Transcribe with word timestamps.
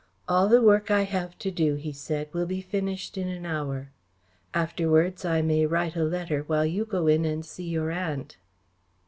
"All 0.27 0.47
the 0.47 0.63
work 0.63 0.89
I 0.89 1.03
have 1.03 1.37
to 1.37 1.51
do," 1.51 1.75
he 1.75 1.91
said, 1.91 2.27
"will 2.33 2.47
be 2.47 2.59
finished 2.59 3.19
in 3.19 3.27
an 3.27 3.45
hour. 3.45 3.91
Afterwards 4.51 5.25
I 5.25 5.43
may 5.43 5.67
write 5.67 5.95
a 5.95 6.03
letter 6.03 6.41
while 6.47 6.65
you 6.65 6.85
go 6.85 7.05
in 7.05 7.23
and 7.23 7.45
see 7.45 7.69
your 7.69 7.91
aunt." 7.91 8.37